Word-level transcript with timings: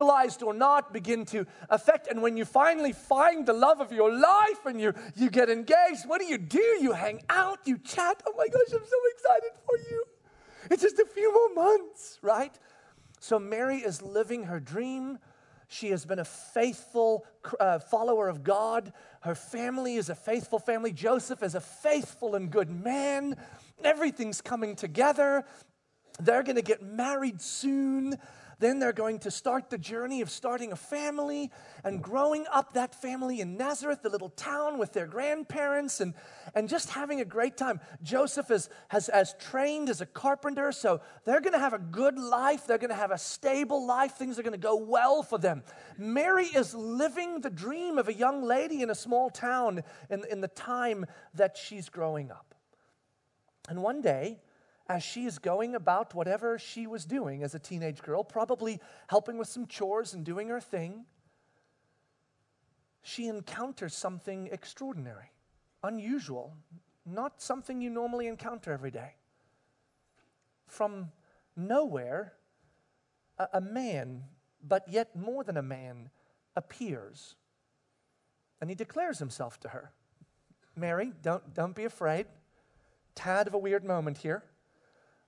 realized 0.00 0.42
or 0.42 0.54
not 0.54 0.92
begin 0.92 1.24
to 1.24 1.44
affect 1.70 2.06
and 2.06 2.22
when 2.22 2.36
you 2.36 2.44
finally 2.44 2.92
find 2.92 3.46
the 3.46 3.52
love 3.52 3.80
of 3.80 3.92
your 3.92 4.12
life 4.12 4.64
and 4.64 4.80
you 4.80 4.94
you 5.16 5.28
get 5.28 5.50
engaged. 5.50 6.06
What 6.06 6.20
do 6.20 6.26
you 6.26 6.38
do? 6.38 6.78
You 6.80 6.92
hang 6.92 7.22
out 7.28 7.58
you 7.64 7.78
chat. 7.78 8.22
Oh 8.26 8.32
my 8.36 8.46
gosh 8.46 8.72
i'm 8.72 8.86
so 8.86 9.00
excited 9.12 9.50
for 9.66 9.76
you. 9.90 10.04
It's 10.70 10.82
just 10.82 10.98
a 10.98 11.04
few 11.04 11.32
more 11.32 11.64
months 11.64 12.18
right? 12.22 12.56
So 13.20 13.38
mary 13.38 13.78
is 13.78 14.00
living 14.00 14.44
her 14.44 14.60
dream. 14.60 15.18
She 15.66 15.90
has 15.90 16.06
been 16.06 16.20
a 16.20 16.24
faithful 16.24 17.26
uh, 17.58 17.80
follower 17.80 18.28
of 18.28 18.44
god. 18.44 18.92
Her 19.22 19.34
family 19.34 19.96
is 19.96 20.08
a 20.08 20.14
faithful 20.14 20.60
family. 20.60 20.92
Joseph 20.92 21.42
is 21.42 21.54
a 21.54 21.60
faithful 21.60 22.36
and 22.36 22.50
good 22.50 22.70
man. 22.70 23.36
Everything's 23.82 24.40
coming 24.40 24.76
together. 24.76 25.44
They're 26.20 26.42
going 26.42 26.56
to 26.56 26.62
get 26.62 26.82
married 26.82 27.40
soon 27.42 28.16
then 28.58 28.78
they're 28.78 28.92
going 28.92 29.20
to 29.20 29.30
start 29.30 29.70
the 29.70 29.78
journey 29.78 30.20
of 30.20 30.30
starting 30.30 30.72
a 30.72 30.76
family 30.76 31.50
and 31.84 32.02
growing 32.02 32.44
up 32.52 32.74
that 32.74 32.94
family 32.94 33.40
in 33.40 33.56
Nazareth, 33.56 34.02
the 34.02 34.10
little 34.10 34.30
town 34.30 34.78
with 34.78 34.92
their 34.92 35.06
grandparents, 35.06 36.00
and, 36.00 36.14
and 36.54 36.68
just 36.68 36.90
having 36.90 37.20
a 37.20 37.24
great 37.24 37.56
time. 37.56 37.80
Joseph 38.02 38.50
is, 38.50 38.68
has, 38.88 39.08
has 39.12 39.34
trained 39.38 39.88
as 39.88 40.00
a 40.00 40.06
carpenter, 40.06 40.72
so 40.72 41.00
they're 41.24 41.40
going 41.40 41.52
to 41.52 41.58
have 41.58 41.72
a 41.72 41.78
good 41.78 42.18
life. 42.18 42.66
They're 42.66 42.78
going 42.78 42.90
to 42.90 42.96
have 42.96 43.12
a 43.12 43.18
stable 43.18 43.86
life. 43.86 44.12
Things 44.12 44.38
are 44.38 44.42
going 44.42 44.52
to 44.52 44.58
go 44.58 44.76
well 44.76 45.22
for 45.22 45.38
them. 45.38 45.62
Mary 45.96 46.46
is 46.46 46.74
living 46.74 47.40
the 47.40 47.50
dream 47.50 47.98
of 47.98 48.08
a 48.08 48.14
young 48.14 48.42
lady 48.42 48.82
in 48.82 48.90
a 48.90 48.94
small 48.94 49.30
town 49.30 49.82
in, 50.10 50.24
in 50.30 50.40
the 50.40 50.48
time 50.48 51.06
that 51.34 51.56
she's 51.56 51.88
growing 51.88 52.30
up. 52.30 52.54
And 53.68 53.82
one 53.82 54.00
day, 54.00 54.38
as 54.88 55.02
she 55.02 55.26
is 55.26 55.38
going 55.38 55.74
about 55.74 56.14
whatever 56.14 56.58
she 56.58 56.86
was 56.86 57.04
doing 57.04 57.42
as 57.42 57.54
a 57.54 57.58
teenage 57.58 58.00
girl, 58.00 58.24
probably 58.24 58.80
helping 59.08 59.36
with 59.36 59.48
some 59.48 59.66
chores 59.66 60.14
and 60.14 60.24
doing 60.24 60.48
her 60.48 60.60
thing, 60.60 61.04
she 63.02 63.28
encounters 63.28 63.94
something 63.94 64.48
extraordinary, 64.50 65.30
unusual, 65.82 66.54
not 67.04 67.40
something 67.40 67.80
you 67.80 67.90
normally 67.90 68.26
encounter 68.26 68.72
every 68.72 68.90
day. 68.90 69.14
From 70.66 71.12
nowhere, 71.54 72.34
a, 73.38 73.48
a 73.54 73.60
man, 73.60 74.24
but 74.66 74.84
yet 74.88 75.14
more 75.14 75.44
than 75.44 75.56
a 75.58 75.62
man, 75.62 76.10
appears. 76.56 77.34
And 78.60 78.70
he 78.70 78.76
declares 78.76 79.18
himself 79.18 79.60
to 79.60 79.68
her. 79.68 79.92
Mary, 80.74 81.12
don't, 81.22 81.54
don't 81.54 81.74
be 81.74 81.84
afraid. 81.84 82.26
Tad 83.14 83.46
of 83.46 83.54
a 83.54 83.58
weird 83.58 83.84
moment 83.84 84.18
here 84.18 84.44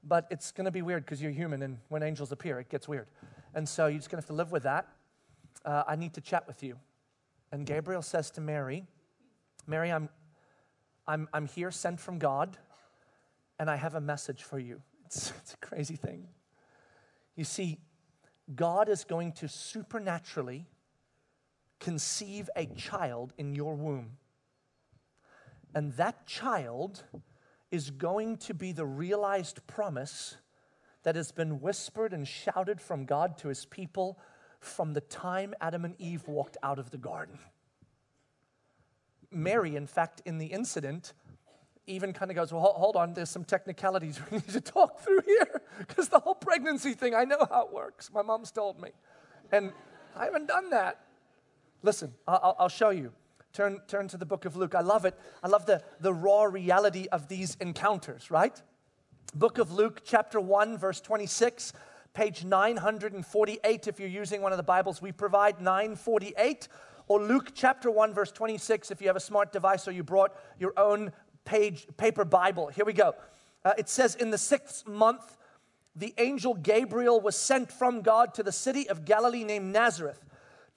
but 0.03 0.27
it's 0.31 0.51
going 0.53 0.65
to 0.65 0.71
be 0.71 0.83
weird 0.83 1.05
because 1.05 1.21
you're 1.21 1.31
human, 1.31 1.63
and 1.63 1.79
when 1.89 2.03
angels 2.03 2.33
appear, 2.33 2.59
it 2.59 2.69
gets 2.69 2.89
weird. 2.89 3.09
And 3.55 3.69
so 3.69 3.87
you're 3.87 3.99
just 3.99 4.11
going 4.11 4.23
to 4.23 4.27
have 4.27 4.29
to 4.29 4.35
live 4.35 4.53
with 4.53 4.63
that. 4.63 4.89
Uh, 5.65 5.85
I 5.87 5.97
need 5.97 6.15
to 6.15 6.21
chat 6.21 6.47
with 6.47 6.63
you. 6.63 6.77
And 7.53 7.67
Gabriel 7.67 8.03
says 8.03 8.31
to 8.33 8.41
Mary, 8.41 8.85
Mary, 9.67 9.91
I'm, 9.91 10.09
I'm, 11.07 11.29
I'm 11.33 11.47
here 11.47 11.71
sent 11.71 12.01
from 12.01 12.19
God, 12.19 12.57
and 13.59 13.69
I 13.69 13.77
have 13.77 13.95
a 13.95 14.01
message 14.01 14.43
for 14.43 14.59
you. 14.59 14.83
It's, 15.11 15.33
it's 15.39 15.55
a 15.55 15.57
crazy 15.57 15.97
thing. 15.97 16.29
You 17.35 17.43
see, 17.43 17.79
God 18.55 18.89
is 18.89 19.03
going 19.03 19.33
to 19.33 19.49
supernaturally 19.49 20.69
conceive 21.81 22.49
a 22.55 22.67
child 22.67 23.33
in 23.39 23.57
your 23.57 23.75
womb. 23.75 24.19
And 25.75 25.93
that 25.95 26.29
child 26.29 27.03
is 27.71 27.91
going 27.91 28.37
to 28.37 28.55
be 28.55 28.73
the 28.73 28.87
realized 28.87 29.67
promise 29.67 30.37
that 31.03 31.17
has 31.17 31.33
been 31.33 31.61
whispered 31.61 32.13
and 32.13 32.27
shouted 32.27 32.81
from 32.81 33.05
God 33.05 33.39
to 33.39 33.49
his 33.49 33.65
people 33.65 34.19
from 34.59 34.93
the 34.93 35.01
time 35.01 35.55
Adam 35.61 35.85
and 35.85 35.95
Eve 35.99 36.27
walked 36.29 36.57
out 36.63 36.79
of 36.79 36.91
the 36.91 36.99
garden. 36.99 37.39
Mary, 39.31 39.77
in 39.77 39.87
fact, 39.87 40.21
in 40.27 40.39
the 40.39 40.47
incident, 40.47 41.15
even 41.87 42.13
kind 42.13 42.31
of 42.31 42.37
goes, 42.37 42.53
Well, 42.53 42.63
hold 42.63 42.97
on, 42.97 43.15
there's 43.15 43.31
some 43.31 43.45
technicalities 43.45 44.21
we 44.31 44.39
need 44.39 44.49
to 44.49 44.61
talk 44.61 45.01
through 45.01 45.23
here. 45.27 45.63
Because 45.79 46.09
the 46.09 46.19
whole 46.19 46.35
pregnancy 46.35 46.93
thing, 46.93 47.15
I 47.15 47.25
know 47.25 47.47
how 47.51 47.67
it 47.67 47.73
works. 47.73 48.11
My 48.13 48.23
mom's 48.23 48.51
told 48.51 48.81
me. 48.81 48.91
And 49.53 49.73
I 50.17 50.25
haven't 50.25 50.47
done 50.47 50.71
that. 50.71 51.01
Listen, 51.83 52.13
I'll, 52.29 52.57
I'll 52.59 52.69
show 52.69 52.91
you. 52.91 53.13
Turn, 53.53 53.81
turn 53.89 54.07
to 54.09 54.17
the 54.17 54.27
book 54.27 54.45
of 54.45 54.55
Luke. 54.55 54.75
I 54.75 54.81
love 54.81 55.05
it. 55.05 55.19
I 55.43 55.49
love 55.49 55.67
the, 55.67 55.83
the 56.01 56.13
raw 56.13 56.45
reality 56.45 57.07
of 57.11 57.29
these 57.29 57.57
encounters, 57.61 58.31
right? 58.31 58.61
Book 59.35 59.59
of 59.59 59.73
Luke, 59.73 60.03
chapter 60.05 60.41
1, 60.41 60.79
verse 60.79 61.01
26, 61.01 61.73
page 62.15 62.45
948. 62.45 63.87
If 63.89 63.99
you're 63.99 64.09
using 64.09 64.41
one 64.41 64.53
of 64.53 64.57
the 64.57 64.63
Bibles 64.63 65.03
we 65.03 65.11
provide, 65.11 65.61
948. 65.61 66.69
Or 67.09 67.21
Luke 67.21 67.51
chapter 67.55 67.91
1, 67.91 68.15
verse 68.15 68.31
26, 68.31 68.93
if 68.93 69.01
you 69.01 69.09
have 69.09 69.17
a 69.17 69.21
smart 69.21 69.53
device 69.53 69.89
or 69.89 69.93
you 69.93 70.05
brought 70.05 70.33
your 70.61 70.73
own 70.77 71.13
page, 71.45 71.89
paper 71.97 72.25
Bible. 72.25 72.69
Here 72.69 72.85
we 72.85 72.93
go. 72.93 73.15
Uh, 73.65 73.73
it 73.77 73.89
says, 73.89 74.15
In 74.15 74.31
the 74.31 74.39
sixth 74.39 74.87
month, 74.87 75.37
the 75.97 76.15
angel 76.19 76.55
Gabriel 76.55 77.21
was 77.21 77.35
sent 77.35 77.73
from 77.73 78.03
God 78.03 78.33
to 78.35 78.45
the 78.45 78.53
city 78.53 78.89
of 78.89 79.05
Galilee 79.05 79.43
named 79.43 79.73
Nazareth 79.73 80.25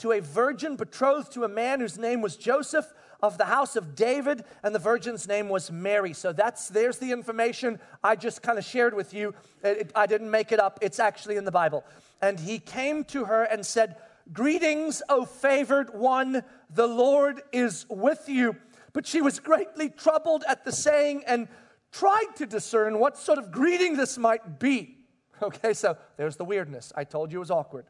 to 0.04 0.12
a 0.12 0.20
virgin 0.20 0.76
betrothed 0.76 1.32
to 1.32 1.46
a 1.46 1.48
man 1.48 1.80
whose 1.80 1.98
name 1.98 2.20
was 2.20 2.36
Joseph 2.36 2.94
of 3.22 3.38
the 3.38 3.46
house 3.46 3.78
of 3.78 3.96
David, 3.96 4.44
and 4.62 4.76
the 4.76 4.80
virgin's 4.80 5.30
name 5.30 5.48
was 5.48 5.72
Mary. 5.72 6.12
So 6.12 6.34
that's 6.34 6.68
there's 6.68 6.98
the 6.98 7.14
information 7.14 7.80
I 8.04 8.18
just 8.18 8.42
kind 8.42 8.58
of 8.58 8.66
shared 8.66 8.94
with 8.94 9.14
you. 9.14 9.34
It, 9.64 9.78
it, 9.78 9.92
I 9.96 10.06
didn't 10.06 10.30
make 10.30 10.52
it 10.52 10.60
up, 10.60 10.78
it's 10.82 11.00
actually 11.00 11.38
in 11.38 11.46
the 11.46 11.54
Bible. 11.54 11.86
And 12.22 12.38
he 12.38 12.60
came 12.60 13.06
to 13.06 13.24
her 13.24 13.44
and 13.44 13.66
said, 13.66 13.96
Greetings, 14.34 15.02
O 15.08 15.24
favored 15.24 15.94
one, 15.94 16.44
the 16.70 16.88
Lord 16.88 17.42
is 17.54 17.86
with 17.90 18.28
you. 18.28 18.58
But 18.92 19.08
she 19.08 19.22
was 19.22 19.40
greatly 19.40 19.88
troubled 19.88 20.44
at 20.50 20.66
the 20.66 20.74
saying 20.74 21.24
and 21.28 21.48
tried 21.94 22.36
to 22.36 22.46
discern 22.46 23.00
what 23.00 23.18
sort 23.18 23.38
of 23.38 23.54
greeting 23.54 23.96
this 23.96 24.18
might 24.18 24.60
be. 24.60 24.98
Okay, 25.42 25.74
so 25.74 25.98
there's 26.16 26.36
the 26.36 26.46
weirdness. 26.46 26.94
I 26.96 27.06
told 27.06 27.32
you 27.32 27.40
it 27.40 27.40
was 27.40 27.52
awkward. 27.52 27.86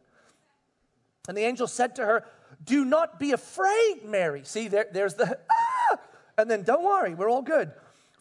And 1.27 1.37
the 1.37 1.43
angel 1.43 1.67
said 1.67 1.95
to 1.95 2.05
her, 2.05 2.25
Do 2.63 2.83
not 2.83 3.19
be 3.19 3.31
afraid, 3.31 4.01
Mary. 4.05 4.41
See, 4.43 4.67
there, 4.67 4.87
there's 4.91 5.13
the, 5.15 5.37
ah! 5.51 5.97
And 6.37 6.49
then 6.49 6.63
don't 6.63 6.83
worry, 6.83 7.13
we're 7.13 7.29
all 7.29 7.41
good. 7.41 7.71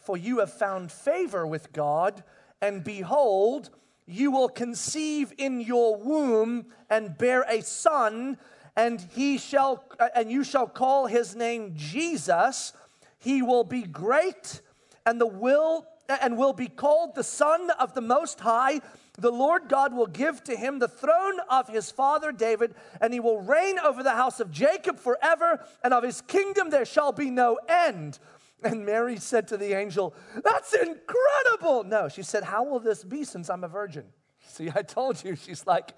For 0.02 0.16
you 0.16 0.40
have 0.40 0.52
found 0.52 0.92
favor 0.92 1.46
with 1.46 1.72
God, 1.72 2.22
and 2.60 2.84
behold, 2.84 3.70
you 4.06 4.30
will 4.30 4.48
conceive 4.48 5.32
in 5.38 5.60
your 5.60 5.96
womb 5.96 6.66
and 6.90 7.16
bear 7.16 7.42
a 7.48 7.62
son, 7.62 8.36
and 8.76 9.00
he 9.14 9.38
shall 9.38 9.84
and 10.14 10.30
you 10.30 10.44
shall 10.44 10.66
call 10.66 11.06
his 11.06 11.36
name 11.36 11.74
Jesus. 11.76 12.72
He 13.18 13.42
will 13.42 13.64
be 13.64 13.82
great, 13.82 14.60
and 15.06 15.20
the 15.20 15.26
will 15.26 15.86
and 16.08 16.36
will 16.36 16.52
be 16.52 16.68
called 16.68 17.14
the 17.14 17.24
Son 17.24 17.70
of 17.78 17.94
the 17.94 18.00
Most 18.00 18.40
High 18.40 18.80
the 19.18 19.30
Lord 19.30 19.68
God 19.68 19.94
will 19.94 20.06
give 20.06 20.42
to 20.44 20.56
him 20.56 20.78
the 20.78 20.88
throne 20.88 21.38
of 21.50 21.68
his 21.68 21.90
father 21.90 22.32
David, 22.32 22.74
and 23.00 23.12
he 23.12 23.20
will 23.20 23.40
reign 23.40 23.78
over 23.78 24.02
the 24.02 24.12
house 24.12 24.40
of 24.40 24.50
Jacob 24.50 24.98
forever, 24.98 25.64
and 25.84 25.92
of 25.92 26.02
his 26.02 26.22
kingdom 26.22 26.70
there 26.70 26.86
shall 26.86 27.12
be 27.12 27.30
no 27.30 27.58
end. 27.68 28.18
And 28.64 28.86
Mary 28.86 29.18
said 29.18 29.48
to 29.48 29.56
the 29.56 29.74
angel, 29.74 30.14
That's 30.42 30.72
incredible. 30.72 31.84
No, 31.84 32.08
she 32.08 32.22
said, 32.22 32.44
How 32.44 32.62
will 32.62 32.78
this 32.78 33.04
be 33.04 33.24
since 33.24 33.50
I'm 33.50 33.64
a 33.64 33.68
virgin? 33.68 34.04
See, 34.46 34.70
I 34.74 34.82
told 34.82 35.22
you, 35.24 35.36
she's 35.36 35.66
like, 35.66 35.92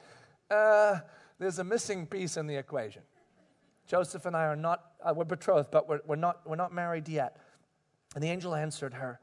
uh, 0.51 1.01
There's 1.39 1.59
a 1.59 1.65
missing 1.65 2.07
piece 2.07 2.37
in 2.37 2.47
the 2.47 2.57
equation. 2.57 3.03
Joseph 3.87 4.27
and 4.27 4.35
I 4.35 4.47
are 4.47 4.57
not, 4.57 4.83
uh, 5.05 5.13
we're 5.15 5.25
betrothed, 5.25 5.71
but 5.71 5.89
we're, 5.89 6.01
we're, 6.07 6.17
not, 6.17 6.41
we're 6.49 6.57
not 6.57 6.73
married 6.73 7.07
yet. 7.09 7.37
And 8.15 8.25
the 8.25 8.29
angel 8.29 8.55
answered 8.55 8.95
her, 8.95 9.21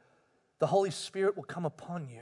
The 0.61 0.67
Holy 0.67 0.91
Spirit 0.91 1.35
will 1.35 1.44
come 1.44 1.66
upon 1.66 2.07
you 2.07 2.22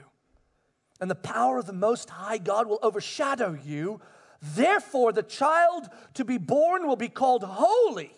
and 1.01 1.09
the 1.09 1.15
power 1.15 1.57
of 1.57 1.65
the 1.65 1.73
Most 1.73 2.09
High 2.09 2.37
God 2.37 2.67
will 2.67 2.79
overshadow 2.81 3.57
you. 3.65 3.99
Therefore, 4.41 5.11
the 5.11 5.23
child 5.23 5.89
to 6.13 6.25
be 6.25 6.37
born 6.37 6.87
will 6.87 6.95
be 6.95 7.09
called 7.09 7.43
Holy, 7.43 8.13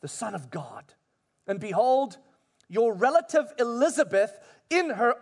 the 0.00 0.08
Son 0.08 0.34
of 0.34 0.50
God. 0.50 0.84
And 1.46 1.60
behold, 1.60 2.18
your 2.68 2.92
relative 2.92 3.52
Elizabeth 3.58 4.38
in 4.68 4.90
her 4.90 5.16